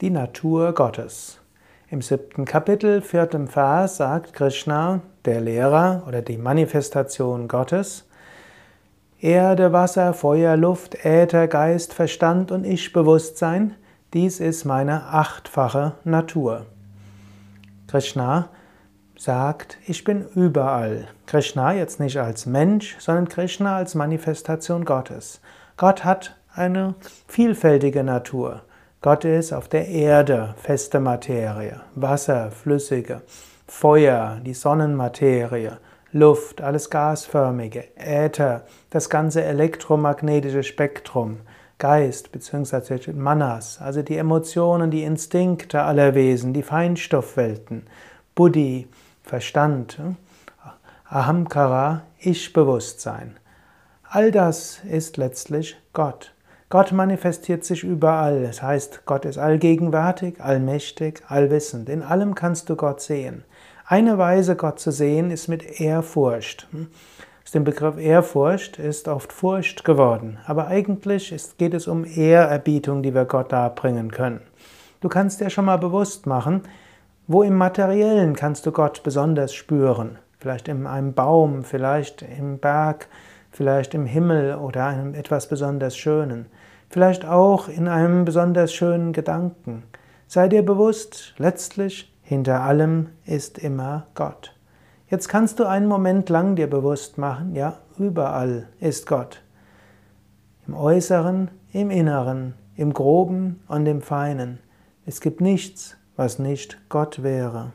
die 0.00 0.10
Natur 0.10 0.74
Gottes. 0.74 1.40
Im 1.90 2.02
siebten 2.02 2.44
Kapitel, 2.44 3.02
viertem 3.02 3.48
Vers 3.48 3.96
sagt 3.96 4.32
Krishna, 4.32 5.00
der 5.24 5.40
Lehrer 5.40 6.04
oder 6.06 6.22
die 6.22 6.36
Manifestation 6.36 7.48
Gottes, 7.48 8.04
Erde, 9.20 9.72
Wasser, 9.72 10.14
Feuer, 10.14 10.56
Luft, 10.56 11.04
Äther, 11.04 11.48
Geist, 11.48 11.94
Verstand 11.94 12.52
und 12.52 12.64
Ich-Bewusstsein, 12.64 13.74
dies 14.14 14.38
ist 14.38 14.64
meine 14.64 15.06
achtfache 15.06 15.94
Natur. 16.04 16.66
Krishna 17.88 18.50
sagt, 19.16 19.78
ich 19.86 20.04
bin 20.04 20.24
überall. 20.36 21.08
Krishna 21.26 21.72
jetzt 21.72 21.98
nicht 21.98 22.18
als 22.18 22.46
Mensch, 22.46 22.96
sondern 23.00 23.28
Krishna 23.28 23.76
als 23.76 23.96
Manifestation 23.96 24.84
Gottes. 24.84 25.40
Gott 25.76 26.04
hat 26.04 26.36
eine 26.54 26.94
vielfältige 27.26 28.04
Natur. 28.04 28.62
Gott 29.08 29.24
ist 29.24 29.54
auf 29.54 29.68
der 29.68 29.88
Erde 29.88 30.54
feste 30.58 31.00
Materie, 31.00 31.80
Wasser, 31.94 32.50
flüssige, 32.50 33.22
Feuer, 33.66 34.38
die 34.44 34.52
Sonnenmaterie, 34.52 35.78
Luft, 36.12 36.60
alles 36.60 36.90
gasförmige, 36.90 37.84
Äther, 37.96 38.66
das 38.90 39.08
ganze 39.08 39.42
elektromagnetische 39.42 40.62
Spektrum, 40.62 41.38
Geist 41.78 42.32
bzw. 42.32 43.14
Manas, 43.14 43.80
also 43.80 44.02
die 44.02 44.18
Emotionen, 44.18 44.90
die 44.90 45.04
Instinkte 45.04 45.80
aller 45.80 46.14
Wesen, 46.14 46.52
die 46.52 46.62
Feinstoffwelten, 46.62 47.86
Buddhi, 48.34 48.88
Verstand, 49.22 49.98
Ahamkara, 51.08 52.02
Ich-Bewusstsein. 52.18 53.38
All 54.02 54.30
das 54.30 54.80
ist 54.84 55.16
letztlich 55.16 55.78
Gott. 55.94 56.34
Gott 56.70 56.92
manifestiert 56.92 57.64
sich 57.64 57.82
überall. 57.82 58.42
Das 58.42 58.62
heißt, 58.62 59.06
Gott 59.06 59.24
ist 59.24 59.38
allgegenwärtig, 59.38 60.42
allmächtig, 60.42 61.22
allwissend. 61.26 61.88
In 61.88 62.02
allem 62.02 62.34
kannst 62.34 62.68
du 62.68 62.76
Gott 62.76 63.00
sehen. 63.00 63.44
Eine 63.86 64.18
Weise, 64.18 64.54
Gott 64.54 64.78
zu 64.78 64.92
sehen, 64.92 65.30
ist 65.30 65.48
mit 65.48 65.80
Ehrfurcht. 65.80 66.68
Aus 67.42 67.52
dem 67.52 67.64
Begriff 67.64 67.96
Ehrfurcht 67.96 68.78
ist 68.78 69.08
oft 69.08 69.32
Furcht 69.32 69.82
geworden. 69.82 70.38
Aber 70.44 70.66
eigentlich 70.66 71.32
ist, 71.32 71.56
geht 71.56 71.72
es 71.72 71.88
um 71.88 72.04
Ehrerbietung, 72.04 73.02
die 73.02 73.14
wir 73.14 73.24
Gott 73.24 73.50
darbringen 73.50 74.10
können. 74.10 74.42
Du 75.00 75.08
kannst 75.08 75.40
dir 75.40 75.48
schon 75.48 75.64
mal 75.64 75.78
bewusst 75.78 76.26
machen, 76.26 76.64
wo 77.26 77.42
im 77.42 77.56
Materiellen 77.56 78.36
kannst 78.36 78.66
du 78.66 78.72
Gott 78.72 79.02
besonders 79.02 79.54
spüren. 79.54 80.18
Vielleicht 80.38 80.68
in 80.68 80.86
einem 80.86 81.14
Baum, 81.14 81.64
vielleicht 81.64 82.20
im 82.20 82.58
Berg, 82.58 83.08
vielleicht 83.50 83.94
im 83.94 84.06
Himmel 84.06 84.56
oder 84.56 84.86
einem 84.86 85.14
etwas 85.14 85.48
besonders 85.48 85.96
Schönen, 85.96 86.46
vielleicht 86.88 87.24
auch 87.24 87.68
in 87.68 87.88
einem 87.88 88.24
besonders 88.24 88.72
schönen 88.72 89.12
Gedanken. 89.12 89.84
Sei 90.26 90.48
dir 90.48 90.64
bewusst, 90.64 91.34
letztlich 91.38 92.14
hinter 92.22 92.62
allem 92.62 93.08
ist 93.24 93.58
immer 93.58 94.06
Gott. 94.14 94.54
Jetzt 95.08 95.28
kannst 95.28 95.58
du 95.58 95.64
einen 95.64 95.86
Moment 95.86 96.28
lang 96.28 96.54
dir 96.54 96.68
bewusst 96.68 97.16
machen, 97.16 97.54
ja, 97.54 97.78
überall 97.98 98.68
ist 98.78 99.06
Gott. 99.06 99.42
Im 100.66 100.74
Äußeren, 100.74 101.50
im 101.72 101.90
Inneren, 101.90 102.54
im 102.76 102.92
Groben 102.92 103.60
und 103.68 103.86
im 103.86 104.02
Feinen. 104.02 104.58
Es 105.06 105.22
gibt 105.22 105.40
nichts, 105.40 105.96
was 106.16 106.38
nicht 106.38 106.78
Gott 106.90 107.22
wäre. 107.22 107.72